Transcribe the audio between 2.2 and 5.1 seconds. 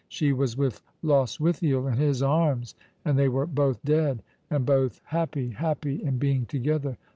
arms— and they were both dead and both